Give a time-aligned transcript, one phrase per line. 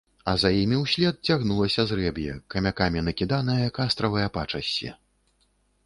[0.31, 4.89] А за імі ўслед цягнулася зрэб'е, камякамі накіданае кастравае пачассе.